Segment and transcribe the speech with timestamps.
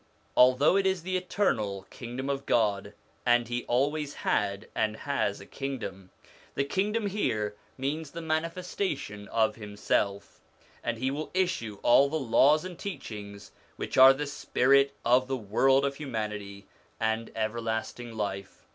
[0.35, 5.45] Although it is the Eternal Kingdom of God, and He always had, and has, a
[5.45, 6.09] Kingdom,
[6.55, 10.41] the Kingdom here means the manifestation of Himself;
[10.83, 15.27] l and He will issue all the laws and teachings which are the spirit of
[15.27, 16.65] the world of humanity,
[16.99, 18.65] and everlasting life.